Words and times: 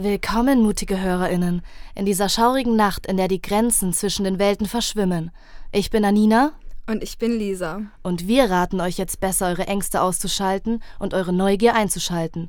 Willkommen, 0.00 0.62
mutige 0.62 1.00
HörerInnen, 1.00 1.60
in 1.96 2.06
dieser 2.06 2.28
schaurigen 2.28 2.76
Nacht, 2.76 3.04
in 3.06 3.16
der 3.16 3.26
die 3.26 3.42
Grenzen 3.42 3.92
zwischen 3.92 4.22
den 4.22 4.38
Welten 4.38 4.66
verschwimmen. 4.66 5.32
Ich 5.72 5.90
bin 5.90 6.04
Anina. 6.04 6.52
Und 6.86 7.02
ich 7.02 7.18
bin 7.18 7.32
Lisa. 7.36 7.80
Und 8.04 8.28
wir 8.28 8.48
raten 8.48 8.80
euch 8.80 8.96
jetzt 8.96 9.18
besser, 9.18 9.48
eure 9.48 9.66
Ängste 9.66 10.00
auszuschalten 10.00 10.84
und 11.00 11.14
eure 11.14 11.32
Neugier 11.32 11.74
einzuschalten. 11.74 12.48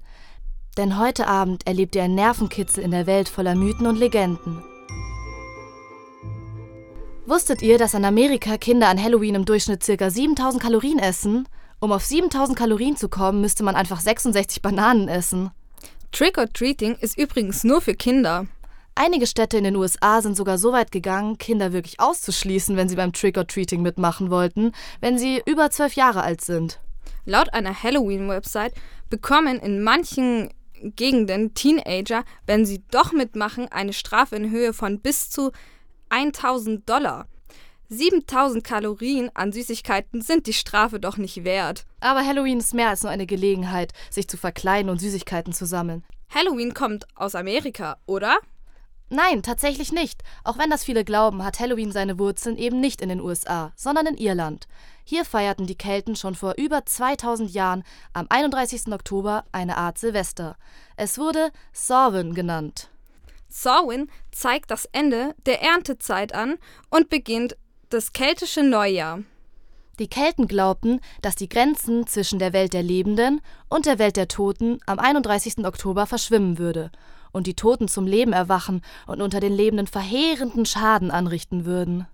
Denn 0.78 1.00
heute 1.00 1.26
Abend 1.26 1.66
erlebt 1.66 1.96
ihr 1.96 2.04
einen 2.04 2.14
Nervenkitzel 2.14 2.84
in 2.84 2.92
der 2.92 3.08
Welt 3.08 3.30
voller 3.30 3.56
Mythen 3.56 3.88
und 3.88 3.98
Legenden. 3.98 4.64
Wusstet 7.26 7.64
ihr, 7.64 7.80
dass 7.80 7.96
in 7.96 8.06
Amerika 8.06 8.60
Kinder 8.60 8.90
an 8.90 9.04
Halloween 9.04 9.34
im 9.34 9.46
Durchschnitt 9.46 9.84
ca. 9.84 10.12
7000 10.12 10.62
Kalorien 10.62 11.00
essen? 11.00 11.48
Um 11.80 11.94
auf 11.94 12.06
7000 12.06 12.56
Kalorien 12.56 12.96
zu 12.96 13.10
kommen, 13.10 13.42
müsste 13.42 13.64
man 13.64 13.74
einfach 13.74 14.02
66 14.02 14.62
Bananen 14.62 15.08
essen. 15.08 15.50
Trick 16.12 16.38
or 16.38 16.52
Treating 16.52 16.96
ist 16.96 17.18
übrigens 17.18 17.64
nur 17.64 17.82
für 17.82 17.94
Kinder. 17.94 18.48
Einige 18.96 19.28
Städte 19.28 19.58
in 19.58 19.64
den 19.64 19.76
USA 19.76 20.22
sind 20.22 20.36
sogar 20.36 20.58
so 20.58 20.74
weit 20.74 20.92
gegangen, 20.92 21.38
Kinder 21.38 21.72
wirklich 21.72 22.00
auszuschließen, 22.00 22.76
wenn 22.76 22.90
sie 22.90 22.96
beim 22.96 23.14
Trick 23.14 23.38
or 23.38 23.48
Treating 23.48 23.82
mitmachen 23.82 24.30
wollten, 24.30 24.74
wenn 25.00 25.18
sie 25.18 25.42
über 25.46 25.70
zwölf 25.72 25.94
Jahre 25.94 26.24
alt 26.24 26.42
sind. 26.42 26.80
Laut 27.26 27.54
einer 27.54 27.84
Halloween-Website 27.84 28.74
bekommen 29.10 29.60
in 29.60 29.84
manchen 29.84 30.50
Gegenden 30.82 31.54
Teenager, 31.54 32.24
wenn 32.46 32.66
sie 32.66 32.82
doch 32.92 33.12
mitmachen, 33.12 33.68
eine 33.72 33.94
Strafe 33.94 34.36
in 34.36 34.50
Höhe 34.50 34.74
von 34.74 35.00
bis 35.00 35.30
zu 35.30 35.52
1000 36.10 36.90
Dollar. 36.90 37.28
7000 37.90 38.64
Kalorien 38.64 39.32
an 39.34 39.52
Süßigkeiten 39.52 40.22
sind 40.22 40.46
die 40.46 40.54
Strafe 40.54 41.00
doch 41.00 41.18
nicht 41.18 41.44
wert. 41.44 41.86
Aber 42.00 42.26
Halloween 42.26 42.60
ist 42.60 42.76
mehr 42.76 42.90
als 42.90 43.02
nur 43.02 43.12
eine 43.12 43.26
Gelegenheit, 43.26 43.94
sich 44.12 44.28
zu 44.28 44.38
verkleiden 44.38 44.92
und 44.92 45.02
Süßigkeiten 45.02 45.54
zu 45.54 45.66
sammeln. 45.66 46.04
Halloween 46.30 46.76
kommt 46.76 47.08
aus 47.16 47.34
Amerika, 47.34 47.98
oder? 48.06 48.38
Nein, 49.10 49.42
tatsächlich 49.42 49.92
nicht. 49.92 50.22
Auch 50.44 50.60
wenn 50.60 50.70
das 50.70 50.84
viele 50.84 51.04
glauben, 51.04 51.44
hat 51.44 51.60
Halloween 51.60 51.92
seine 51.92 52.20
Wurzeln 52.20 52.58
eben 52.58 52.80
nicht 52.80 53.02
in 53.02 53.10
den 53.10 53.22
USA, 53.22 53.74
sondern 53.76 54.06
in 54.06 54.18
Irland. 54.18 54.68
Hier 55.04 55.26
feierten 55.26 55.66
die 55.66 55.78
Kelten 55.78 56.16
schon 56.16 56.36
vor 56.36 56.54
über 56.58 56.86
2000 56.86 57.52
Jahren 57.52 57.84
am 58.14 58.28
31. 58.30 58.94
Oktober 58.94 59.46
eine 59.52 59.78
Art 59.78 59.98
Silvester. 59.98 60.58
Es 60.96 61.18
wurde 61.18 61.50
Samhain 61.74 62.36
genannt. 62.36 62.92
Samhain 63.48 64.12
zeigt 64.32 64.70
das 64.70 64.86
Ende 64.92 65.34
der 65.48 65.64
Erntezeit 65.64 66.36
an 66.36 66.60
und 66.92 67.10
beginnt 67.10 67.58
das 67.90 68.14
keltische 68.14 68.64
Neujahr. 68.64 69.24
Die 69.98 70.08
Kelten 70.08 70.48
glaubten, 70.48 71.02
dass 71.22 71.36
die 71.36 71.50
Grenzen 71.50 72.08
zwischen 72.08 72.40
der 72.40 72.54
Welt 72.54 72.74
der 72.74 72.84
Lebenden 72.84 73.42
und 73.68 73.86
der 73.86 74.00
Welt 74.00 74.16
der 74.16 74.30
Toten 74.30 74.80
am 74.86 74.98
31. 74.98 75.66
Oktober 75.66 76.06
verschwimmen 76.06 76.58
würde 76.58 76.92
und 77.32 77.48
die 77.48 77.56
Toten 77.56 77.88
zum 77.88 78.08
Leben 78.08 78.32
erwachen 78.32 78.82
und 79.08 79.22
unter 79.22 79.40
den 79.40 79.54
Lebenden 79.54 79.88
verheerenden 79.88 80.66
Schaden 80.66 81.12
anrichten 81.12 81.66
würden. 81.66 82.08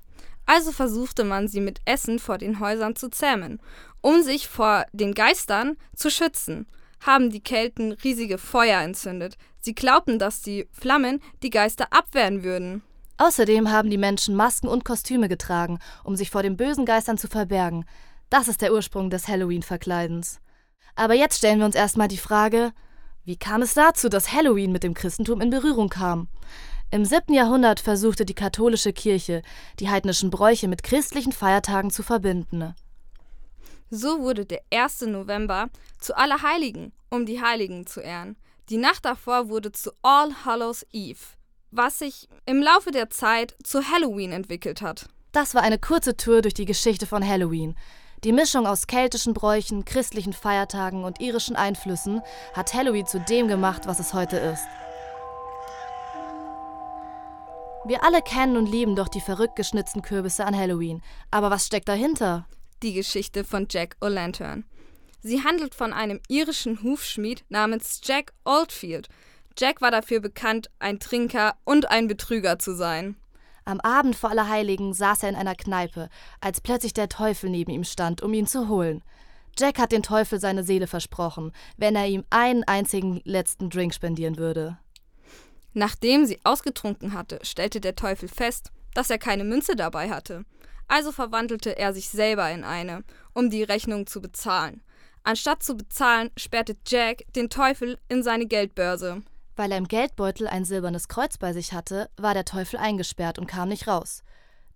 Also 0.48 0.72
versuchte 0.72 1.24
man 1.24 1.48
sie 1.48 1.62
mit 1.62 1.80
Essen 1.86 2.20
vor 2.20 2.38
den 2.38 2.60
Häusern 2.60 2.96
zu 2.96 3.10
zähmen. 3.10 3.60
Um 4.02 4.24
sich 4.24 4.48
vor 4.48 4.86
den 4.94 5.14
Geistern 5.14 5.78
zu 5.96 6.10
schützen, 6.10 6.68
haben 7.02 7.30
die 7.30 7.42
Kelten 7.42 7.92
riesige 7.92 8.38
Feuer 8.38 8.82
entzündet. 8.82 9.38
Sie 9.60 9.76
glaubten, 9.76 10.20
dass 10.20 10.42
die 10.42 10.68
Flammen 10.72 11.22
die 11.44 11.50
Geister 11.50 11.88
abwehren 11.92 12.44
würden. 12.44 12.84
Außerdem 13.18 13.72
haben 13.72 13.90
die 13.90 13.98
Menschen 13.98 14.36
Masken 14.36 14.68
und 14.68 14.84
Kostüme 14.84 15.30
getragen, 15.30 15.80
um 16.04 16.16
sich 16.16 16.30
vor 16.30 16.44
den 16.44 16.58
bösen 16.58 16.86
Geistern 16.86 17.18
zu 17.18 17.28
verbergen. 17.28 17.86
Das 18.30 18.48
ist 18.48 18.62
der 18.62 18.74
Ursprung 18.74 19.10
des 19.10 19.28
Halloween-Verkleidens. 19.28 20.40
Aber 20.96 21.14
jetzt 21.14 21.38
stellen 21.38 21.60
wir 21.60 21.66
uns 21.66 21.76
erstmal 21.76 22.08
die 22.08 22.18
Frage, 22.18 22.74
wie 23.24 23.38
kam 23.38 23.62
es 23.62 23.74
dazu, 23.74 24.10
dass 24.10 24.34
Halloween 24.34 24.72
mit 24.72 24.84
dem 24.84 24.94
Christentum 24.94 25.42
in 25.42 25.50
Berührung 25.50 25.90
kam? 25.90 26.28
Im 26.92 27.04
7. 27.04 27.34
Jahrhundert 27.34 27.80
versuchte 27.80 28.26
die 28.26 28.36
katholische 28.36 28.94
Kirche, 28.94 29.42
die 29.80 29.90
heidnischen 29.90 30.30
Bräuche 30.30 30.68
mit 30.68 30.84
christlichen 30.84 31.32
Feiertagen 31.32 31.92
zu 31.92 32.04
verbinden. 32.04 32.76
So 33.90 34.20
wurde 34.20 34.46
der 34.46 34.62
1. 34.72 35.02
November 35.02 35.70
zu 36.00 36.16
Allerheiligen, 36.16 36.94
um 37.10 37.26
die 37.26 37.42
Heiligen 37.42 37.88
zu 37.88 38.02
ehren. 38.02 38.36
Die 38.70 38.78
Nacht 38.78 39.06
davor 39.06 39.50
wurde 39.50 39.72
zu 39.72 39.92
All 40.02 40.32
Hallows 40.46 40.86
Eve, 40.92 41.35
was 41.76 42.00
sich 42.00 42.28
im 42.46 42.62
Laufe 42.62 42.92
der 42.92 43.10
Zeit 43.10 43.56
zu 43.64 43.90
Halloween 43.90 44.32
entwickelt 44.32 44.82
hat. 44.82 45.08
Das 45.32 45.54
war 45.54 45.62
eine 45.62 45.78
kurze 45.78 46.16
Tour 46.16 46.42
durch 46.42 46.54
die 46.54 46.66
Geschichte 46.66 47.06
von 47.06 47.28
Halloween. 47.28 47.76
Die 48.24 48.32
Mischung 48.32 48.66
aus 48.66 48.88
keltischen 48.88 49.34
Bräuchen, 49.34 49.86
christlichen 49.86 50.34
Feiertagen 50.34 51.04
und 51.04 51.20
irischen 51.20 51.56
Einflüssen 51.56 52.22
hat 52.54 52.74
Halloween 52.74 53.06
zu 53.06 53.20
dem 53.20 53.48
gemacht, 53.48 53.84
was 53.86 54.00
es 54.00 54.14
heute 54.14 54.38
ist. 54.38 54.66
Wir 57.88 58.04
alle 58.04 58.22
kennen 58.24 58.58
und 58.58 58.66
lieben 58.66 58.96
doch 58.96 59.10
die 59.10 59.22
verrückt 59.22 59.56
geschnitzten 59.56 60.02
Kürbisse 60.02 60.46
an 60.46 60.58
Halloween. 60.58 61.04
Aber 61.30 61.52
was 61.52 61.68
steckt 61.68 61.88
dahinter? 61.88 62.48
Die 62.82 62.94
Geschichte 62.94 63.44
von 63.44 63.68
Jack 63.70 63.96
O'Lantern. 64.02 64.64
Sie 65.22 65.44
handelt 65.44 65.76
von 65.76 65.94
einem 65.94 66.20
irischen 66.28 66.82
Hufschmied 66.82 67.46
namens 67.50 68.02
Jack 68.04 68.34
Oldfield, 68.44 69.08
Jack 69.58 69.82
war 69.82 69.92
dafür 69.92 70.20
bekannt, 70.20 70.70
ein 70.80 71.00
Trinker 71.00 71.56
und 71.64 71.90
ein 71.90 72.08
Betrüger 72.08 72.60
zu 72.60 72.76
sein. 72.76 73.16
Am 73.64 73.80
Abend 73.80 74.16
vor 74.16 74.30
Allerheiligen 74.30 74.94
saß 74.94 75.24
er 75.24 75.30
in 75.30 75.36
einer 75.36 75.56
Kneipe, 75.56 76.10
als 76.42 76.62
plötzlich 76.62 76.94
der 76.94 77.10
Teufel 77.10 77.50
neben 77.50 77.72
ihm 77.72 77.84
stand, 77.84 78.22
um 78.22 78.34
ihn 78.34 78.48
zu 78.48 78.68
holen. 78.68 79.02
Jack 79.58 79.80
hat 79.80 79.94
den 79.94 80.04
Teufel 80.04 80.40
seine 80.40 80.64
Seele 80.64 80.88
versprochen, 80.88 81.54
wenn 81.78 81.96
er 81.96 82.08
ihm 82.08 82.26
einen 82.30 82.64
einzigen 82.66 83.22
letzten 83.24 83.70
Drink 83.70 83.94
spendieren 83.94 84.38
würde. 84.38 84.78
Nachdem 85.74 86.26
sie 86.26 86.40
ausgetrunken 86.44 87.14
hatte, 87.14 87.40
stellte 87.42 87.80
der 87.80 87.96
Teufel 87.96 88.28
fest, 88.28 88.72
dass 88.94 89.10
er 89.10 89.18
keine 89.18 89.46
Münze 89.46 89.76
dabei 89.76 90.10
hatte. 90.10 90.46
Also 90.88 91.12
verwandelte 91.12 91.78
er 91.78 91.94
sich 91.94 92.10
selber 92.10 92.52
in 92.52 92.64
eine, 92.64 93.04
um 93.34 93.50
die 93.50 93.64
Rechnung 93.64 94.06
zu 94.06 94.22
bezahlen. 94.22 94.82
Anstatt 95.24 95.64
zu 95.64 95.76
bezahlen, 95.76 96.30
sperrte 96.38 96.76
Jack 96.86 97.24
den 97.36 97.50
Teufel 97.50 97.98
in 98.10 98.22
seine 98.22 98.46
Geldbörse. 98.46 99.24
Weil 99.56 99.72
er 99.72 99.78
im 99.78 99.88
Geldbeutel 99.88 100.48
ein 100.48 100.66
silbernes 100.66 101.08
Kreuz 101.08 101.38
bei 101.38 101.54
sich 101.54 101.74
hatte, 101.74 102.10
war 102.18 102.34
der 102.34 102.46
Teufel 102.46 102.78
eingesperrt 102.78 103.40
und 103.40 103.48
kam 103.48 103.70
nicht 103.70 103.88
raus. 103.88 104.24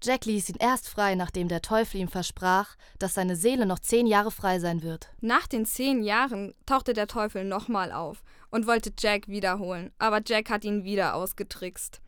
Jack 0.01 0.25
ließ 0.25 0.47
ihn 0.47 0.55
erst 0.59 0.87
frei, 0.87 1.15
nachdem 1.15 1.49
der 1.49 1.61
Teufel 1.61 1.99
ihm 1.99 2.07
versprach, 2.07 2.77
dass 2.99 3.15
seine 3.15 3.35
Seele 3.35 3.65
noch 3.65 3.79
zehn 3.79 4.07
Jahre 4.07 4.31
frei 4.31 4.59
sein 4.59 4.81
wird. 4.81 5.09
Nach 5.19 5.45
den 5.45 5.65
zehn 5.65 6.03
Jahren 6.03 6.53
tauchte 6.65 6.93
der 6.93 7.07
Teufel 7.07 7.43
nochmal 7.43 7.91
auf 7.91 8.23
und 8.49 8.65
wollte 8.65 8.93
Jack 8.97 9.27
wiederholen, 9.27 9.91
aber 9.99 10.21
Jack 10.25 10.49
hat 10.49 10.63
ihn 10.63 10.85
wieder 10.85 11.15
ausgetrickst. 11.15 11.99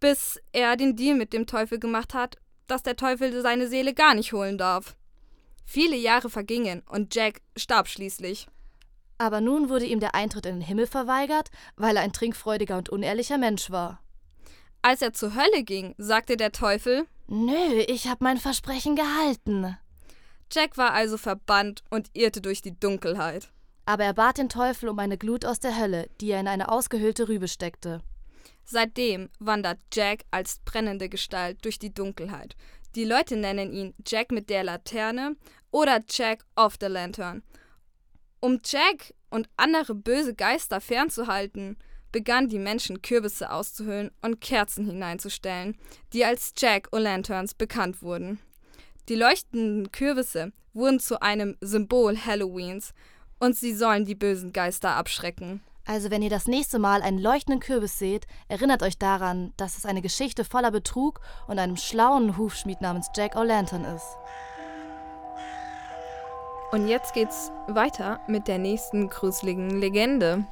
Bis 0.00 0.38
er 0.52 0.76
den 0.76 0.96
Deal 0.96 1.16
mit 1.16 1.32
dem 1.32 1.46
Teufel 1.46 1.78
gemacht 1.78 2.12
hat, 2.12 2.36
dass 2.66 2.82
der 2.82 2.96
Teufel 2.96 3.40
seine 3.40 3.68
Seele 3.68 3.94
gar 3.94 4.14
nicht 4.14 4.34
holen 4.34 4.58
darf. 4.58 4.94
Viele 5.64 5.96
Jahre 5.96 6.28
vergingen 6.28 6.82
und 6.86 7.14
Jack 7.14 7.40
starb 7.56 7.88
schließlich. 7.88 8.48
Aber 9.24 9.40
nun 9.40 9.70
wurde 9.70 9.86
ihm 9.86 10.00
der 10.00 10.14
Eintritt 10.14 10.44
in 10.44 10.56
den 10.56 10.60
Himmel 10.60 10.86
verweigert, 10.86 11.50
weil 11.76 11.96
er 11.96 12.02
ein 12.02 12.12
trinkfreudiger 12.12 12.76
und 12.76 12.90
unehrlicher 12.90 13.38
Mensch 13.38 13.70
war. 13.70 14.02
Als 14.82 15.00
er 15.00 15.14
zur 15.14 15.34
Hölle 15.34 15.62
ging, 15.64 15.94
sagte 15.96 16.36
der 16.36 16.52
Teufel: 16.52 17.06
Nö, 17.26 17.78
ich 17.88 18.06
hab 18.06 18.20
mein 18.20 18.36
Versprechen 18.36 18.96
gehalten. 18.96 19.78
Jack 20.52 20.76
war 20.76 20.92
also 20.92 21.16
verbannt 21.16 21.82
und 21.88 22.10
irrte 22.12 22.42
durch 22.42 22.60
die 22.60 22.78
Dunkelheit. 22.78 23.48
Aber 23.86 24.04
er 24.04 24.12
bat 24.12 24.36
den 24.36 24.50
Teufel 24.50 24.90
um 24.90 24.98
eine 24.98 25.16
Glut 25.16 25.46
aus 25.46 25.58
der 25.58 25.80
Hölle, 25.80 26.10
die 26.20 26.30
er 26.30 26.40
in 26.40 26.48
eine 26.48 26.68
ausgehöhlte 26.68 27.26
Rübe 27.26 27.48
steckte. 27.48 28.02
Seitdem 28.66 29.30
wandert 29.38 29.78
Jack 29.90 30.24
als 30.32 30.60
brennende 30.66 31.08
Gestalt 31.08 31.64
durch 31.64 31.78
die 31.78 31.94
Dunkelheit. 31.94 32.56
Die 32.94 33.04
Leute 33.04 33.36
nennen 33.36 33.72
ihn 33.72 33.94
Jack 34.06 34.32
mit 34.32 34.50
der 34.50 34.64
Laterne 34.64 35.36
oder 35.70 36.02
Jack 36.10 36.44
of 36.56 36.74
the 36.78 36.88
Lantern. 36.88 37.42
Um 38.44 38.60
Jack 38.62 39.14
und 39.30 39.48
andere 39.56 39.94
böse 39.94 40.34
Geister 40.34 40.82
fernzuhalten, 40.82 41.78
begannen 42.12 42.50
die 42.50 42.58
Menschen 42.58 43.00
Kürbisse 43.00 43.50
auszuhöhlen 43.50 44.10
und 44.20 44.42
Kerzen 44.42 44.84
hineinzustellen, 44.84 45.78
die 46.12 46.26
als 46.26 46.52
Jack 46.58 46.88
O'Lanterns 46.92 47.56
bekannt 47.56 48.02
wurden. 48.02 48.38
Die 49.08 49.14
leuchtenden 49.14 49.90
Kürbisse 49.92 50.52
wurden 50.74 51.00
zu 51.00 51.22
einem 51.22 51.56
Symbol 51.62 52.18
Halloweens 52.18 52.92
und 53.40 53.56
sie 53.56 53.72
sollen 53.72 54.04
die 54.04 54.14
bösen 54.14 54.52
Geister 54.52 54.94
abschrecken. 54.94 55.62
Also 55.86 56.10
wenn 56.10 56.20
ihr 56.20 56.28
das 56.28 56.46
nächste 56.46 56.78
Mal 56.78 57.00
einen 57.00 57.18
leuchtenden 57.18 57.60
Kürbis 57.60 57.98
seht, 57.98 58.26
erinnert 58.48 58.82
euch 58.82 58.98
daran, 58.98 59.54
dass 59.56 59.78
es 59.78 59.86
eine 59.86 60.02
Geschichte 60.02 60.44
voller 60.44 60.70
Betrug 60.70 61.22
und 61.48 61.58
einem 61.58 61.78
schlauen 61.78 62.36
Hufschmied 62.36 62.82
namens 62.82 63.08
Jack 63.16 63.36
O'Lantern 63.36 63.96
ist. 63.96 64.18
Und 66.74 66.88
jetzt 66.88 67.14
geht's 67.14 67.52
weiter 67.68 68.18
mit 68.26 68.48
der 68.48 68.58
nächsten 68.58 69.08
gruseligen 69.08 69.78
Legende. 69.78 70.44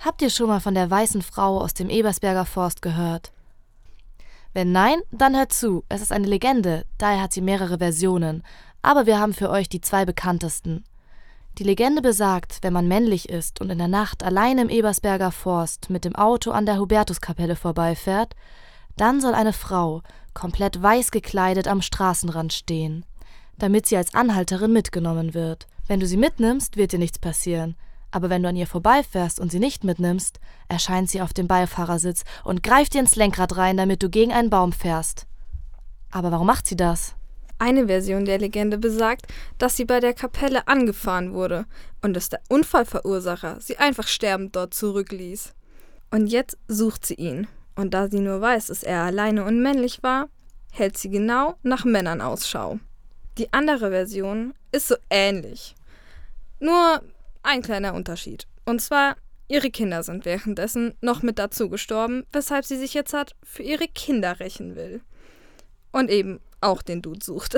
Habt 0.00 0.20
ihr 0.20 0.28
schon 0.28 0.48
mal 0.48 0.60
von 0.60 0.74
der 0.74 0.90
weißen 0.90 1.22
Frau 1.22 1.62
aus 1.62 1.72
dem 1.72 1.88
Ebersberger 1.88 2.44
Forst 2.44 2.82
gehört? 2.82 3.32
Wenn 4.52 4.70
nein, 4.70 4.98
dann 5.10 5.34
hört 5.34 5.54
zu. 5.54 5.82
Es 5.88 6.02
ist 6.02 6.12
eine 6.12 6.26
Legende, 6.26 6.84
daher 6.98 7.22
hat 7.22 7.32
sie 7.32 7.40
mehrere 7.40 7.78
Versionen, 7.78 8.42
aber 8.82 9.06
wir 9.06 9.18
haben 9.18 9.32
für 9.32 9.48
euch 9.48 9.70
die 9.70 9.80
zwei 9.80 10.04
bekanntesten. 10.04 10.84
Die 11.56 11.64
Legende 11.64 12.02
besagt, 12.02 12.58
wenn 12.60 12.74
man 12.74 12.86
männlich 12.86 13.30
ist 13.30 13.62
und 13.62 13.70
in 13.70 13.78
der 13.78 13.88
Nacht 13.88 14.22
allein 14.22 14.58
im 14.58 14.68
Ebersberger 14.68 15.32
Forst 15.32 15.88
mit 15.88 16.04
dem 16.04 16.16
Auto 16.16 16.50
an 16.50 16.66
der 16.66 16.78
Hubertuskapelle 16.78 17.56
vorbeifährt, 17.56 18.36
dann 18.98 19.22
soll 19.22 19.32
eine 19.32 19.54
Frau, 19.54 20.02
komplett 20.34 20.82
weiß 20.82 21.12
gekleidet, 21.12 21.66
am 21.66 21.80
Straßenrand 21.80 22.52
stehen, 22.52 23.06
damit 23.58 23.86
sie 23.86 23.96
als 23.96 24.14
Anhalterin 24.14 24.72
mitgenommen 24.72 25.34
wird. 25.34 25.66
Wenn 25.86 26.00
du 26.00 26.06
sie 26.06 26.16
mitnimmst, 26.16 26.76
wird 26.76 26.92
dir 26.92 26.98
nichts 26.98 27.18
passieren. 27.18 27.76
Aber 28.10 28.30
wenn 28.30 28.42
du 28.42 28.48
an 28.48 28.56
ihr 28.56 28.66
vorbeifährst 28.66 29.38
und 29.38 29.50
sie 29.50 29.58
nicht 29.58 29.84
mitnimmst, 29.84 30.40
erscheint 30.68 31.10
sie 31.10 31.20
auf 31.20 31.32
dem 31.32 31.46
Beifahrersitz 31.46 32.24
und 32.44 32.62
greift 32.62 32.94
dir 32.94 33.00
ins 33.00 33.16
Lenkrad 33.16 33.56
rein, 33.56 33.76
damit 33.76 34.02
du 34.02 34.08
gegen 34.08 34.32
einen 34.32 34.50
Baum 34.50 34.72
fährst. 34.72 35.26
Aber 36.10 36.32
warum 36.32 36.46
macht 36.46 36.66
sie 36.66 36.76
das? 36.76 37.14
Eine 37.58 37.86
Version 37.86 38.24
der 38.24 38.38
Legende 38.38 38.78
besagt, 38.78 39.26
dass 39.58 39.76
sie 39.76 39.84
bei 39.84 40.00
der 40.00 40.14
Kapelle 40.14 40.68
angefahren 40.68 41.32
wurde 41.32 41.66
und 42.02 42.14
dass 42.14 42.28
der 42.28 42.40
Unfallverursacher 42.48 43.60
sie 43.60 43.78
einfach 43.78 44.06
sterbend 44.06 44.54
dort 44.54 44.74
zurückließ. 44.74 45.54
Und 46.10 46.28
jetzt 46.28 46.56
sucht 46.68 47.04
sie 47.04 47.14
ihn. 47.14 47.46
Und 47.74 47.94
da 47.94 48.08
sie 48.08 48.20
nur 48.20 48.40
weiß, 48.40 48.68
dass 48.68 48.82
er 48.82 49.02
alleine 49.02 49.44
und 49.44 49.60
männlich 49.60 50.02
war, 50.02 50.28
hält 50.72 50.96
sie 50.96 51.10
genau 51.10 51.56
nach 51.62 51.84
Männern 51.84 52.20
Ausschau. 52.20 52.78
Die 53.38 53.52
andere 53.52 53.90
Version 53.90 54.52
ist 54.72 54.88
so 54.88 54.96
ähnlich. 55.10 55.76
Nur 56.58 57.02
ein 57.44 57.62
kleiner 57.62 57.94
Unterschied. 57.94 58.48
Und 58.64 58.82
zwar, 58.82 59.16
ihre 59.46 59.70
Kinder 59.70 60.02
sind 60.02 60.24
währenddessen 60.24 60.94
noch 61.00 61.22
mit 61.22 61.38
dazu 61.38 61.68
gestorben, 61.68 62.26
weshalb 62.32 62.64
sie 62.64 62.76
sich 62.76 62.94
jetzt 62.94 63.12
hat 63.14 63.36
für 63.44 63.62
ihre 63.62 63.86
Kinder 63.86 64.40
rächen 64.40 64.74
will. 64.74 65.02
Und 65.92 66.10
eben 66.10 66.40
auch 66.60 66.82
den 66.82 67.00
Dude 67.00 67.24
sucht. 67.24 67.56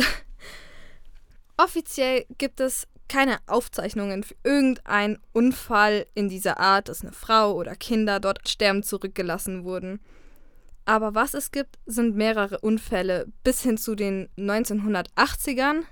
Offiziell 1.57 2.27
gibt 2.37 2.61
es 2.61 2.87
keine 3.09 3.39
Aufzeichnungen 3.47 4.23
für 4.23 4.37
irgendeinen 4.45 5.19
Unfall 5.33 6.07
in 6.15 6.29
dieser 6.29 6.61
Art, 6.61 6.89
dass 6.89 7.03
eine 7.03 7.13
Frau 7.13 7.55
oder 7.55 7.75
Kinder 7.75 8.21
dort 8.21 8.47
sterben 8.49 8.83
zurückgelassen 8.83 9.65
wurden. 9.65 10.01
Aber 10.85 11.15
was 11.15 11.35
es 11.35 11.51
gibt, 11.53 11.79
sind 11.87 12.17
mehrere 12.17 12.59
Unfälle 12.61 13.27
bis 13.45 13.63
hin 13.63 13.79
zu 13.79 13.95
den 13.95 14.29
1980ern 14.37 15.83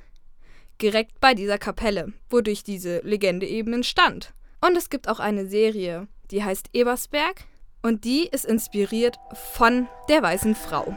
direkt 0.81 1.21
bei 1.21 1.35
dieser 1.35 1.59
Kapelle, 1.59 2.13
wodurch 2.31 2.63
diese 2.63 2.99
Legende 3.01 3.47
eben 3.47 3.73
entstand. 3.73 4.33
Und 4.61 4.77
es 4.77 4.91
gibt 4.91 5.09
auch 5.09 5.21
eine 5.21 5.47
Serie, 5.47 6.09
die 6.31 6.43
heißt 6.43 6.71
Ebersberg 6.73 7.45
und 7.83 8.05
die 8.05 8.27
ist 8.27 8.45
inspiriert 8.45 9.19
von 9.55 9.89
der 10.09 10.23
weißen 10.23 10.55
Frau. 10.55 10.97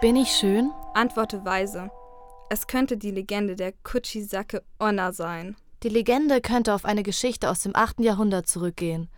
Bin 0.00 0.16
ich 0.16 0.30
schön? 0.30 0.70
Antworte 0.94 1.44
weise. 1.44 1.90
Es 2.50 2.66
könnte 2.66 2.96
die 2.96 3.10
Legende 3.10 3.56
der 3.56 3.72
Kuchisake 3.72 4.62
Onna 4.78 5.12
sein. 5.12 5.56
Die 5.82 5.88
Legende 5.88 6.40
könnte 6.40 6.74
auf 6.74 6.84
eine 6.84 7.02
Geschichte 7.02 7.50
aus 7.50 7.60
dem 7.60 7.74
8. 7.74 8.00
Jahrhundert 8.00 8.46
zurückgehen. 8.46 9.08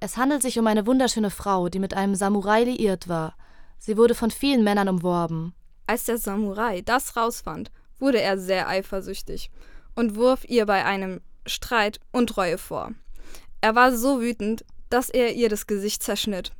Es 0.00 0.16
handelt 0.16 0.40
sich 0.40 0.58
um 0.58 0.66
eine 0.66 0.86
wunderschöne 0.86 1.30
Frau, 1.30 1.68
die 1.68 1.78
mit 1.78 1.92
einem 1.92 2.14
Samurai 2.14 2.64
liiert 2.64 3.06
war. 3.06 3.34
Sie 3.78 3.98
wurde 3.98 4.14
von 4.14 4.30
vielen 4.30 4.64
Männern 4.64 4.88
umworben. 4.88 5.54
Als 5.86 6.04
der 6.04 6.16
Samurai 6.16 6.80
das 6.80 7.16
rausfand, 7.16 7.70
wurde 7.98 8.20
er 8.20 8.38
sehr 8.38 8.66
eifersüchtig 8.66 9.50
und 9.94 10.16
wurf 10.16 10.44
ihr 10.48 10.64
bei 10.64 10.86
einem 10.86 11.20
Streit 11.46 12.00
Untreue 12.12 12.56
vor. 12.56 12.92
Er 13.60 13.74
war 13.74 13.94
so 13.94 14.22
wütend, 14.22 14.64
dass 14.88 15.10
er 15.10 15.34
ihr 15.34 15.50
das 15.50 15.66
Gesicht 15.66 16.02
zerschnitt 16.02 16.52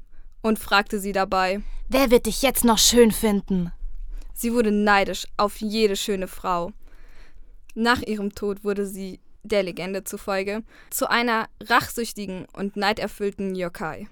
und 0.42 0.58
fragte 0.58 1.00
sie 1.00 1.12
dabei: 1.12 1.62
Wer 1.88 2.10
wird 2.10 2.26
dich 2.26 2.42
jetzt 2.42 2.64
noch 2.64 2.78
schön 2.78 3.10
finden? 3.10 3.72
Sie 4.34 4.52
wurde 4.52 4.70
neidisch 4.70 5.26
auf 5.38 5.60
jede 5.60 5.96
schöne 5.96 6.28
Frau. 6.28 6.72
Nach 7.74 8.02
ihrem 8.02 8.34
Tod 8.34 8.64
wurde 8.64 8.86
sie, 8.86 9.20
der 9.42 9.62
Legende 9.62 10.04
zufolge, 10.04 10.62
zu 10.90 11.08
einer 11.08 11.48
rachsüchtigen 11.60 12.46
und 12.52 12.76
neiderfüllten 12.76 13.54
Yokai. 13.54 14.08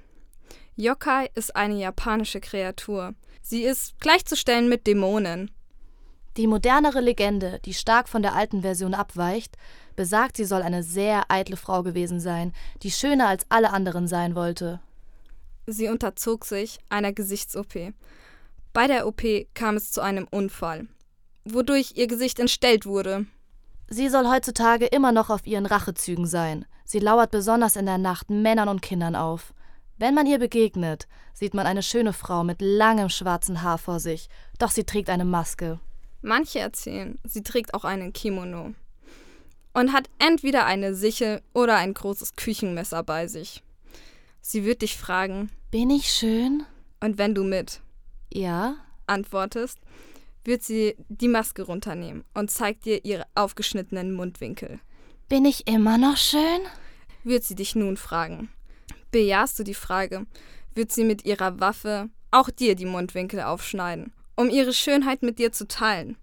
Yokai 0.76 1.28
ist 1.34 1.56
eine 1.56 1.75
japanische 1.75 2.40
Kreatur. 2.40 3.14
Sie 3.42 3.64
ist 3.64 3.98
gleichzustellen 4.00 4.69
mit 4.69 4.86
Dämonen. 4.86 5.50
Die 6.36 6.46
modernere 6.46 7.00
Legende, 7.00 7.58
die 7.64 7.75
stark 7.75 8.08
von 8.08 8.22
der 8.22 8.34
alten 8.34 8.62
Version 8.62 8.94
abweicht, 8.94 9.56
besagt, 9.96 10.36
sie 10.36 10.44
soll 10.44 10.62
eine 10.62 10.84
sehr 10.84 11.31
eitle 11.31 11.56
Frau 11.56 11.82
gewesen 11.82 12.20
sein, 12.20 12.52
die 12.82 12.92
schöner 12.92 13.26
als 13.26 13.44
alle 13.48 13.70
anderen 13.70 14.06
sein 14.06 14.36
wollte. 14.36 14.81
Sie 15.66 15.88
unterzog 15.88 16.44
sich 16.44 16.78
einer 16.88 17.12
Gesichts-OP. 17.12 17.92
Bei 18.72 18.86
der 18.86 19.08
OP 19.08 19.22
kam 19.54 19.76
es 19.76 19.90
zu 19.90 20.00
einem 20.00 20.28
Unfall, 20.31 20.86
wodurch 21.44 21.94
ihr 21.96 22.06
Gesicht 22.06 22.38
entstellt 22.38 22.86
wurde. 22.86 23.26
Sie 23.88 24.08
soll 24.08 24.26
heutzutage 24.29 24.87
immer 24.87 25.12
noch 25.12 25.31
auf 25.31 25.46
ihren 25.46 25.67
Rachezügen 25.67 26.26
sein. 26.26 26.67
Sie 26.85 26.99
lauert 26.99 27.31
besonders 27.31 27.76
in 27.76 27.87
der 27.87 27.99
Nacht 27.99 28.29
Männern 28.29 28.69
und 28.69 28.82
Kindern 28.82 29.17
auf. 29.17 29.55
Wenn 29.96 30.14
man 30.14 30.26
ihr 30.26 30.38
begegnet, 30.38 31.08
sieht 31.32 31.55
man 31.55 31.67
eine 31.67 31.82
schöne 31.82 32.12
Frau 32.12 32.44
mit 32.44 32.61
langem 32.61 33.08
schwarzen 33.08 33.62
Haar 33.62 33.79
vor 33.79 33.99
sich, 33.99 34.29
doch 34.58 34.70
sie 34.70 34.85
trägt 34.85 35.08
eine 35.11 35.25
Maske. 35.25 35.81
Manche 36.20 36.58
erzählen, 36.58 37.19
sie 37.25 37.43
trägt 37.43 37.75
auch 37.75 37.85
einen 37.85 38.12
Kimono 38.12 38.75
und 39.73 39.93
hat 39.93 40.08
entweder 40.19 40.67
eine 40.67 40.94
Sichel 40.94 41.43
oder 41.55 41.76
ein 41.76 41.94
großes 41.94 42.37
Küchenmesser 42.37 43.02
bei 43.02 43.26
sich. 43.26 43.62
Sie 44.41 44.64
wird 44.64 44.82
dich 44.82 44.96
fragen: 44.96 45.50
Bin 45.70 45.91
ich 45.91 46.11
schön? 46.11 46.64
Und 47.00 47.19
wenn 47.19 47.34
du 47.34 47.44
mit 47.44 47.81
Ja 48.32 48.76
antwortest, 49.06 49.79
wird 50.44 50.62
sie 50.62 50.96
die 51.08 51.29
Maske 51.29 51.62
runternehmen 51.62 52.25
und 52.35 52.50
zeigt 52.50 52.85
dir 52.85 53.05
ihre 53.05 53.25
aufgeschnittenen 53.35 54.12
Mundwinkel. 54.12 54.81
Bin 55.29 55.44
ich 55.44 55.67
immer 55.67 55.99
noch 55.99 56.17
schön? 56.17 56.61
Wird 57.25 57.44
sie 57.44 57.55
dich 57.55 57.75
nun 57.75 57.96
fragen. 57.96 58.49
Bejahst 59.11 59.58
du 59.58 59.64
die 59.64 59.75
Frage, 59.75 60.26
wird 60.75 60.93
sie 60.93 61.05
mit 61.05 61.25
ihrer 61.25 61.61
Waffe 61.61 62.08
auch 62.31 62.50
dir 62.50 62.75
die 62.75 62.87
Mundwinkel 62.87 63.40
aufschneiden, 63.40 64.12
um 64.37 64.50
ihre 64.50 64.73
Schönheit 64.73 65.23
mit 65.23 65.38
dir 65.38 65.52
zu 65.52 65.67
teilen. 65.67 66.17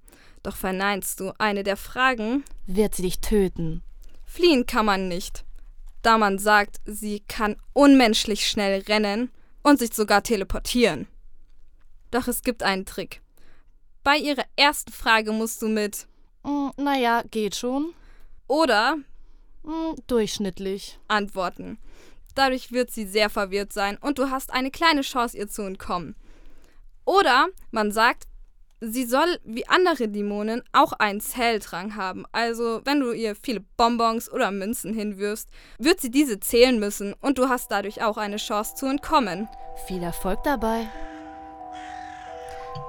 Doch 0.43 0.55
verneinst 0.55 1.19
du 1.19 1.31
eine 1.39 1.63
der 1.63 1.77
Fragen, 1.77 2.43
Wird 2.67 2.95
sie 2.95 3.03
dich 3.03 3.19
töten? 3.19 3.83
fliehen 4.25 4.65
kann 4.65 4.85
man 4.85 5.07
nicht 5.07 5.45
da 6.05 6.19
man 6.19 6.37
sagt, 6.37 6.81
sie 6.85 7.21
kann 7.21 7.55
unmenschlich 7.73 8.47
schnell 8.47 8.81
rennen 8.81 9.31
und 9.63 9.79
sich 9.79 9.93
sogar 9.93 10.21
teleportieren. 10.21 11.07
Doch 12.11 12.27
es 12.27 12.43
gibt 12.43 12.61
einen 12.61 12.85
Trick. 12.85 13.21
Bei 14.05 14.17
ihrer 14.17 14.45
ersten 14.55 14.91
Frage 14.91 15.31
musst 15.31 15.63
du 15.63 15.67
mit 15.67 16.05
mm, 16.43 16.69
Naja, 16.77 17.23
geht 17.31 17.55
schon. 17.55 17.95
Oder 18.47 18.97
mm, 19.63 19.95
durchschnittlich 20.05 20.99
antworten. 21.07 21.79
Dadurch 22.35 22.71
wird 22.71 22.91
sie 22.91 23.07
sehr 23.07 23.31
verwirrt 23.31 23.73
sein 23.73 23.97
und 23.99 24.19
du 24.19 24.29
hast 24.29 24.53
eine 24.53 24.69
kleine 24.69 25.01
Chance, 25.01 25.35
ihr 25.35 25.47
zu 25.47 25.63
entkommen. 25.63 26.15
Oder 27.05 27.47
man 27.71 27.91
sagt, 27.91 28.25
sie 28.79 29.05
soll 29.05 29.39
wie 29.43 29.67
andere 29.67 30.07
Dämonen 30.07 30.61
auch 30.71 30.93
einen 30.93 31.19
Zähldrang 31.19 31.95
haben. 31.95 32.25
Also, 32.31 32.81
wenn 32.85 32.99
du 32.99 33.11
ihr 33.11 33.35
viele 33.35 33.61
Bonbons 33.75 34.31
oder 34.31 34.51
Münzen 34.51 34.93
hinwirfst, 34.93 35.49
wird 35.79 35.99
sie 35.99 36.11
diese 36.11 36.39
zählen 36.39 36.77
müssen 36.77 37.15
und 37.21 37.39
du 37.39 37.49
hast 37.49 37.71
dadurch 37.71 38.03
auch 38.03 38.17
eine 38.17 38.37
Chance 38.37 38.75
zu 38.75 38.85
entkommen. 38.85 39.47
Viel 39.87 40.03
Erfolg 40.03 40.43
dabei. 40.43 40.87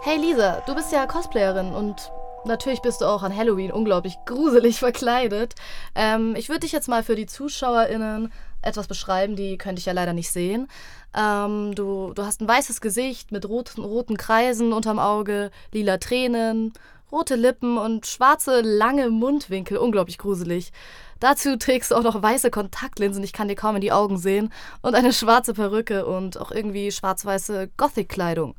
Hey 0.03 0.19
Lisa, 0.19 0.63
du 0.67 0.75
bist 0.75 0.93
ja 0.93 1.07
Cosplayerin 1.07 1.73
und 1.73 2.11
natürlich 2.45 2.81
bist 2.81 3.01
du 3.01 3.07
auch 3.07 3.23
an 3.23 3.37
Halloween 3.37 3.73
unglaublich 3.73 4.17
gruselig 4.25 4.79
verkleidet. 4.81 5.55
Ähm, 5.95 6.35
ich 6.37 6.49
würde 6.49 6.61
dich 6.61 6.73
jetzt 6.73 6.89
mal 6.89 7.03
für 7.03 7.17
die 7.17 7.27
ZuschauerInnen 7.27 8.33
etwas 8.63 8.87
beschreiben, 8.87 9.37
die 9.37 9.59
könnte 9.59 9.81
ich 9.81 9.87
ja 9.87 9.93
leider 9.93 10.13
nicht 10.13 10.31
sehen. 10.31 10.69
Ähm, 11.17 11.75
du, 11.75 12.13
du 12.15 12.25
hast 12.25 12.41
ein 12.41 12.49
weißes 12.49 12.81
Gesicht 12.81 13.33
mit 13.33 13.49
roten, 13.49 13.83
roten 13.83 14.17
Kreisen 14.17 14.73
unterm 14.73 14.99
Auge, 14.99 15.51
lila 15.73 15.99
Tränen, 15.99 16.73
rote 17.13 17.37
Lippen 17.37 17.79
und 17.79 18.07
schwarze, 18.07 18.61
lange 18.61 19.11
Mundwinkel. 19.11 19.79
Unglaublich 19.79 20.19
gruselig. 20.19 20.73
Dazu 21.21 21.57
trägst 21.57 21.91
du 21.91 21.95
auch 21.95 22.03
noch 22.03 22.21
weiße 22.21 22.51
Kontaktlinsen, 22.51 23.25
ich 23.25 23.33
kann 23.33 23.49
dir 23.49 23.55
kaum 23.55 23.77
in 23.77 23.81
die 23.81 23.93
Augen 23.93 24.19
sehen, 24.19 24.53
und 24.83 24.95
eine 24.95 25.15
schwarze 25.15 25.55
Perücke 25.55 26.05
und 26.05 26.39
auch 26.39 26.51
irgendwie 26.51 26.93
schwarz-weiße 26.93 27.71
Gothic-Kleidung. 27.77 28.55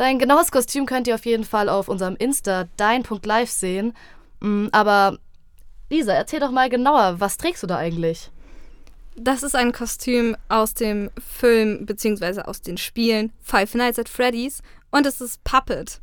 Dein 0.00 0.18
genaues 0.18 0.50
Kostüm 0.50 0.86
könnt 0.86 1.08
ihr 1.08 1.14
auf 1.14 1.26
jeden 1.26 1.44
Fall 1.44 1.68
auf 1.68 1.86
unserem 1.86 2.16
Insta 2.16 2.64
dein.live 2.78 3.50
sehen. 3.50 3.94
Mm, 4.40 4.68
aber 4.72 5.18
Lisa, 5.90 6.14
erzähl 6.14 6.40
doch 6.40 6.52
mal 6.52 6.70
genauer, 6.70 7.16
was 7.18 7.36
trägst 7.36 7.62
du 7.62 7.66
da 7.66 7.76
eigentlich? 7.76 8.30
Das 9.14 9.42
ist 9.42 9.54
ein 9.54 9.72
Kostüm 9.72 10.38
aus 10.48 10.72
dem 10.72 11.10
Film 11.18 11.84
bzw. 11.84 12.40
aus 12.40 12.62
den 12.62 12.78
Spielen 12.78 13.30
Five 13.42 13.74
Nights 13.74 13.98
at 13.98 14.08
Freddy's 14.08 14.62
und 14.90 15.04
es 15.04 15.20
ist 15.20 15.44
Puppet. 15.44 16.00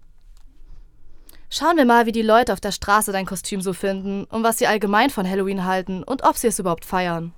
Schauen 1.50 1.78
wir 1.78 1.86
mal, 1.86 2.06
wie 2.06 2.12
die 2.12 2.22
Leute 2.22 2.54
auf 2.54 2.60
der 2.60 2.74
Straße 2.74 3.12
dein 3.12 3.26
Kostüm 3.26 3.62
so 3.62 3.74
finden 3.74 4.26
und 4.26 4.44
was 4.44 4.60
sie 4.60 4.68
allgemein 4.68 5.10
von 5.10 5.28
Halloween 5.28 5.66
halten 5.66 6.04
und 6.04 6.24
ob 6.24 6.38
sie 6.38 6.50
es 6.50 6.60
überhaupt 6.60 6.86
feiern. 6.86 7.34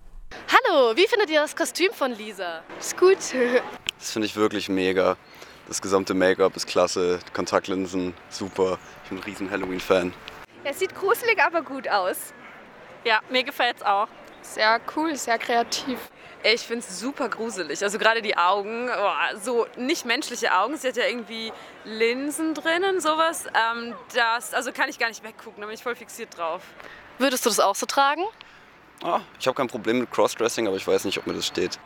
Hallo, 0.50 0.98
wie 0.98 1.08
findet 1.08 1.30
ihr 1.30 1.39
das 1.39 1.56
Kostüm 1.56 1.94
von 1.94 2.12
Lisa? 2.12 2.63
Ist 2.78 2.98
gut. 2.98 3.18
Das 3.98 4.12
finde 4.12 4.25
ich 4.25 4.36
wirklich 4.36 4.68
mega. 4.68 5.16
Das 5.69 5.83
gesamte 5.83 6.15
Make-up 6.15 6.55
ist 6.55 6.65
klasse, 6.65 7.19
Kontaktlinsen 7.31 8.15
super. 8.29 8.79
Ich 9.03 9.09
bin 9.09 9.19
ein 9.19 9.23
riesen 9.23 9.51
Halloween-Fan. 9.51 10.11
Er 10.63 10.73
sieht 10.73 10.95
gruselig, 10.95 11.39
aber 11.39 11.61
gut 11.61 11.88
aus. 11.88 12.33
Ja, 13.03 13.19
mir 13.29 13.43
gefällt 13.43 13.77
es 13.77 13.83
auch. 13.83 14.07
Sehr 14.41 14.81
cool, 14.95 15.15
sehr 15.15 15.38
kreativ. 15.38 15.99
Ich 16.41 16.61
finde 16.61 16.79
es 16.79 16.99
super 16.99 17.29
gruselig. 17.29 17.83
Also 17.83 17.99
gerade 17.99 18.23
die 18.23 18.35
Augen, 18.35 18.89
oh, 18.89 19.38
so 19.39 19.67
nicht 19.77 20.05
menschliche 20.05 20.51
Augen. 20.57 20.75
Sie 20.75 20.88
hat 20.88 20.97
ja 20.97 21.05
irgendwie 21.05 21.53
Linsen 21.83 22.55
drinnen, 22.55 22.99
sowas. 22.99 23.45
Ähm, 23.45 23.93
das, 24.15 24.55
also 24.55 24.71
kann 24.71 24.89
ich 24.89 24.97
gar 24.97 25.09
nicht 25.09 25.23
weggucken, 25.23 25.61
da 25.61 25.67
bin 25.67 25.75
ich 25.75 25.83
voll 25.83 25.95
fixiert 25.95 26.35
drauf. 26.35 26.63
Würdest 27.19 27.45
du 27.45 27.49
das 27.49 27.59
auch 27.59 27.75
so 27.75 27.85
tragen? 27.85 28.23
Ah, 29.03 29.19
ich 29.39 29.45
habe 29.45 29.55
kein 29.55 29.67
Problem 29.67 29.99
mit 29.99 30.09
Crossdressing, 30.09 30.65
aber 30.65 30.77
ich 30.77 30.88
weiß 30.88 31.05
nicht, 31.05 31.19
ob 31.19 31.27
mir 31.27 31.33
das 31.33 31.45
steht. 31.45 31.77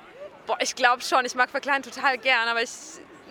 Boah, 0.47 0.57
ich 0.61 0.73
glaube 0.73 1.01
schon. 1.01 1.25
Ich 1.25 1.35
mag 1.35 1.49
verkleiden 1.49 1.83
total 1.83 2.17
gern, 2.17 2.47
aber 2.47 2.61
ich, 2.61 2.71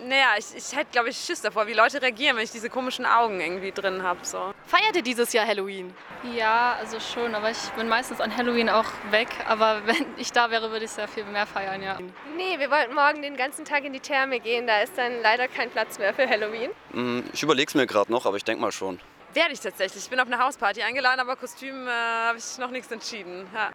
naja, 0.05 0.29
ich, 0.37 0.45
ich 0.55 0.75
hätte, 0.75 0.91
glaube 0.91 1.09
ich, 1.09 1.17
Schiss 1.17 1.41
davor, 1.41 1.67
wie 1.67 1.73
Leute 1.73 2.01
reagieren, 2.01 2.35
wenn 2.37 2.43
ich 2.43 2.51
diese 2.51 2.69
komischen 2.69 3.05
Augen 3.05 3.39
irgendwie 3.39 3.71
drin 3.71 4.03
habe. 4.03 4.19
So. 4.23 4.53
Feiert 4.65 4.95
ihr 4.95 5.01
dieses 5.01 5.31
Jahr 5.33 5.45
Halloween? 5.47 5.93
Ja, 6.35 6.77
also 6.79 6.99
schon, 6.99 7.35
aber 7.35 7.51
ich 7.51 7.57
bin 7.75 7.87
meistens 7.87 8.19
an 8.21 8.35
Halloween 8.35 8.69
auch 8.69 8.85
weg. 9.11 9.29
Aber 9.47 9.81
wenn 9.85 10.05
ich 10.17 10.31
da 10.31 10.49
wäre, 10.51 10.71
würde 10.71 10.85
ich 10.85 10.91
sehr 10.91 11.07
viel 11.07 11.25
mehr 11.25 11.45
feiern, 11.45 11.81
ja. 11.81 11.97
Nee, 12.35 12.59
wir 12.59 12.69
wollten 12.71 12.93
morgen 12.95 13.21
den 13.21 13.35
ganzen 13.37 13.65
Tag 13.65 13.83
in 13.83 13.93
die 13.93 13.99
Therme 13.99 14.39
gehen. 14.39 14.67
Da 14.67 14.81
ist 14.81 14.97
dann 14.97 15.21
leider 15.21 15.47
kein 15.47 15.69
Platz 15.69 15.99
mehr 15.99 16.13
für 16.13 16.27
Halloween. 16.27 16.71
Hm, 16.91 17.23
Ich 17.33 17.43
überlege 17.43 17.69
es 17.69 17.75
mir 17.75 17.85
gerade 17.87 18.11
noch, 18.11 18.25
aber 18.25 18.37
ich 18.37 18.43
denke 18.43 18.61
mal 18.61 18.71
schon. 18.71 18.99
Werde 19.33 19.51
ich 19.53 19.59
tatsächlich. 19.61 20.03
Ich 20.03 20.09
bin 20.11 20.19
auf 20.19 20.27
eine 20.27 20.37
Hausparty 20.37 20.83
eingeladen, 20.83 21.19
aber 21.19 21.35
Kostüm 21.35 21.87
äh, 21.87 21.89
habe 21.91 22.37
ich 22.37 22.57
noch 22.59 22.69
nichts 22.69 22.91
entschieden. 22.91 23.47
Ja. 23.55 23.71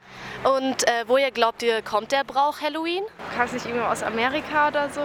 Und 0.57 0.87
äh, 0.87 1.03
woher 1.09 1.33
glaubt 1.33 1.65
ihr, 1.65 1.83
kommt 1.83 2.13
der 2.13 2.23
Brauch 2.23 2.61
Halloween? 2.61 3.03
Kam 3.35 3.47
es 3.47 3.53
nicht 3.53 3.67
irgendwo 3.67 3.87
aus 3.87 4.05
Amerika 4.05 4.69
oder 4.69 4.89
so? 4.89 5.01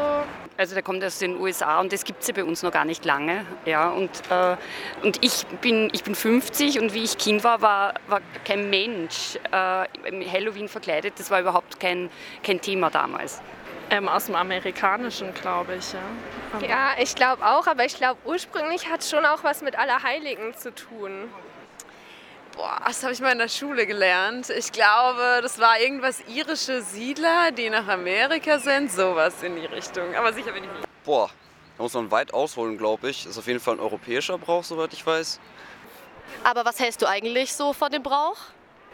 Also 0.58 0.76
der 0.76 0.84
kommt 0.84 1.04
aus 1.04 1.18
den 1.18 1.40
USA 1.40 1.80
und 1.80 1.92
das 1.92 2.04
gibt 2.04 2.22
es 2.22 2.28
ja 2.28 2.34
bei 2.34 2.44
uns 2.44 2.62
noch 2.62 2.72
gar 2.72 2.86
nicht 2.86 3.06
lange. 3.06 3.46
Ja, 3.66 3.90
und, 3.90 4.12
äh, 4.30 4.56
und 5.02 5.24
ich, 5.24 5.46
bin, 5.62 5.90
ich 5.94 6.04
bin 6.04 6.14
50 6.14 6.80
und 6.80 6.94
wie 6.94 7.04
ich 7.04 7.18
Kind 7.18 7.44
war, 7.44 7.62
war, 7.62 7.96
war 8.08 8.22
kein 8.46 8.70
Mensch 8.70 9.40
äh, 9.52 9.88
im 10.08 10.32
Halloween 10.32 10.68
verkleidet. 10.70 11.14
Das 11.18 11.32
war 11.32 11.42
überhaupt 11.42 11.80
kein, 11.80 12.10
kein 12.44 12.62
Thema 12.62 12.92
damals. 12.92 13.42
Ähm, 13.90 14.08
aus 14.08 14.28
dem 14.28 14.36
Amerikanischen, 14.36 15.34
glaube 15.34 15.76
ich. 15.76 15.94
Ja. 15.94 16.00
Aber 16.54 16.68
Ja, 16.68 16.92
ich 17.00 17.16
glaube 17.16 17.46
auch, 17.46 17.66
aber 17.68 17.86
ich 17.86 17.96
glaube 17.98 18.20
ursprünglich 18.26 18.90
hat 18.90 19.04
schon 19.04 19.26
auch 19.26 19.44
was 19.44 19.62
mit 19.62 19.78
Allerheiligen 19.78 20.56
zu 20.56 20.74
tun. 20.74 21.30
Boah, 22.56 22.80
das 22.86 23.02
habe 23.04 23.14
ich 23.14 23.20
mal 23.20 23.32
in 23.32 23.40
der 23.40 23.48
Schule 23.48 23.88
gelernt. 23.88 24.50
Ich 24.50 24.72
glaube, 24.72 25.40
das 25.42 25.60
war 25.60 25.80
irgendwas 25.80 26.22
irische 26.28 26.82
Siedler, 26.82 27.52
die 27.52 27.70
nach 27.70 27.88
Amerika 27.88 28.60
sind. 28.60 28.92
Sowas 28.92 29.42
in 29.42 29.56
die 29.56 29.66
Richtung. 29.66 30.16
Aber 30.16 30.32
sicher 30.34 30.52
bin 30.52 30.64
ich 30.64 30.70
nicht. 30.70 30.88
Boah, 31.04 31.30
da 31.78 31.84
muss 31.84 31.94
man 31.94 32.12
weit 32.12 32.34
ausholen, 32.34 32.78
glaube 32.78 33.10
ich. 33.10 33.26
Ist 33.26 33.38
auf 33.38 33.48
jeden 33.48 33.60
Fall 33.60 33.76
ein 33.76 33.80
europäischer 33.80 34.38
Brauch, 34.38 34.64
soweit 34.64 34.94
ich 34.94 35.06
weiß. 35.06 35.40
Aber 36.44 36.64
was 36.66 36.80
hältst 36.80 37.02
du 37.02 37.08
eigentlich 37.08 37.54
so 37.54 37.74
von 37.74 37.92
dem 37.92 38.04
Brauch? 38.04 38.38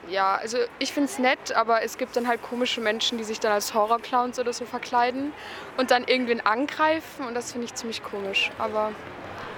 Ja, 0.08 0.36
also 0.36 0.58
ich 0.80 0.94
finde 0.94 1.10
es 1.10 1.20
nett, 1.20 1.52
aber 1.52 1.84
es 1.84 1.98
gibt 1.98 2.16
dann 2.16 2.28
halt 2.28 2.42
komische 2.42 2.80
Menschen, 2.80 3.18
die 3.18 3.26
sich 3.26 3.40
dann 3.42 3.52
als 3.52 3.74
Horrorclowns 3.74 4.40
oder 4.40 4.54
so 4.54 4.66
verkleiden 4.66 5.34
und 5.76 5.92
dann 5.92 6.06
irgendwen 6.06 6.40
angreifen 6.46 7.26
und 7.28 7.36
das 7.36 7.52
finde 7.52 7.66
ich 7.66 7.76
ziemlich 7.76 8.02
komisch. 8.02 8.50
Aber 8.58 8.94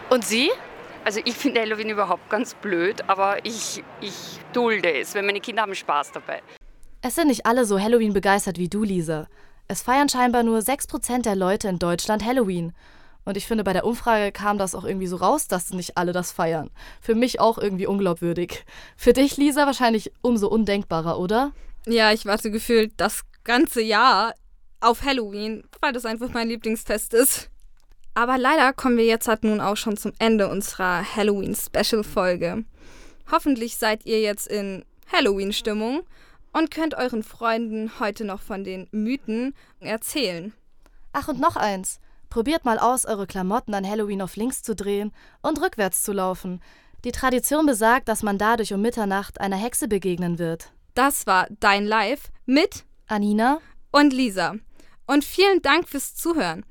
Und 0.10 0.26
sie? 0.26 0.52
Also 1.04 1.20
ich 1.26 1.34
finde 1.36 1.62
Halloween 1.62 1.90
überhaupt 1.90 2.30
ganz 2.30 2.54
blöd, 2.54 3.04
aber 3.08 3.44
ich, 3.44 3.84
ich 4.02 4.40
dulde 4.54 4.94
es, 4.94 5.16
weil 5.16 5.24
meine 5.24 5.40
Kinder 5.40 5.64
haben 5.64 5.74
Spaß 5.74 6.12
dabei. 6.12 6.42
Es 7.02 7.16
sind 7.16 7.28
nicht 7.28 7.46
alle 7.46 7.66
so 7.66 7.80
Halloween 7.80 8.14
begeistert 8.14 8.60
wie 8.60 8.70
du, 8.70 8.84
Lisa. 8.84 9.28
Es 9.68 9.82
feiern 9.82 10.10
scheinbar 10.10 10.44
nur 10.44 10.60
6% 10.60 11.24
der 11.24 11.36
Leute 11.36 11.68
in 11.70 11.80
Deutschland 11.80 12.24
Halloween. 12.24 12.74
Und 13.24 13.38
ich 13.38 13.48
finde, 13.48 13.64
bei 13.64 13.74
der 13.74 13.86
Umfrage 13.86 14.32
kam 14.32 14.58
das 14.58 14.76
auch 14.76 14.84
irgendwie 14.84 15.08
so 15.08 15.16
raus, 15.16 15.48
dass 15.48 15.72
nicht 15.72 15.98
alle 15.98 16.12
das 16.12 16.32
feiern. 16.32 16.70
Für 17.02 17.16
mich 17.16 17.40
auch 17.40 17.58
irgendwie 17.58 17.88
unglaubwürdig. 17.88 18.66
Für 18.98 19.14
dich, 19.14 19.38
Lisa, 19.38 19.66
wahrscheinlich 19.66 20.12
umso 20.22 20.48
undenkbarer, 20.48 21.20
oder? 21.20 21.52
Ja, 21.86 22.12
ich 22.12 22.26
warte 22.26 22.52
gefühlt 22.52 22.94
das 22.98 23.22
ganze 23.44 23.82
Jahr 23.82 24.34
auf 24.80 25.04
Halloween, 25.04 25.64
weil 25.82 25.94
das 25.94 26.06
einfach 26.06 26.30
mein 26.34 26.48
Lieblingsfest 26.48 27.14
ist. 27.14 27.51
Aber 28.14 28.38
leider 28.38 28.74
kommen 28.74 28.98
wir 28.98 29.06
jetzt 29.06 29.28
halt 29.28 29.44
nun 29.44 29.62
auch 29.62 29.78
schon 29.78 29.98
zum 29.98 30.12
Ende 30.20 30.50
unserer 30.50 31.04
Halloween-Special-Folge. 31.16 32.66
Hoffentlich 33.32 33.78
seid 33.78 34.06
ihr 34.06 34.20
jetzt 34.20 34.48
in 34.48 34.84
Halloween-Stimmung 35.12 36.02
und 36.52 36.72
könnt 36.72 36.96
euren 36.96 37.24
Freunden 37.24 38.00
heute 38.00 38.26
noch 38.26 38.42
von 38.42 38.64
den 38.64 38.88
Mythen 38.92 39.54
erzählen. 39.80 40.54
Ach, 41.14 41.28
und 41.30 41.40
noch 41.40 41.56
eins. 41.56 42.00
Probiert 42.30 42.66
mal 42.66 42.80
aus, 42.80 43.06
eure 43.06 43.28
Klamotten 43.28 43.74
an 43.74 43.88
Halloween 43.88 44.22
auf 44.22 44.36
links 44.36 44.64
zu 44.64 44.76
drehen 44.76 45.12
und 45.42 45.62
rückwärts 45.62 46.04
zu 46.04 46.14
laufen. 46.14 46.62
Die 47.04 47.12
Tradition 47.12 47.66
besagt, 47.66 48.08
dass 48.08 48.24
man 48.24 48.38
dadurch 48.38 48.74
um 48.74 48.82
Mitternacht 48.82 49.42
einer 49.42 49.58
Hexe 49.58 49.88
begegnen 49.88 50.40
wird. 50.40 50.72
Das 50.94 51.26
war 51.28 51.48
Dein 51.60 51.86
Live 51.86 52.32
mit 52.46 52.86
Anina? 53.08 53.60
und 53.92 54.14
Lisa. 54.14 54.56
Und 55.08 55.26
vielen 55.26 55.62
Dank 55.62 55.90
fürs 55.90 56.16
Zuhören. 56.16 56.64